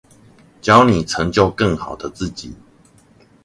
[0.61, 2.55] 教你成就更好的自己